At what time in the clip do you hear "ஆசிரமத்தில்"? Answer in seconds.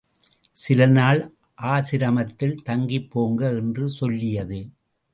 1.65-2.57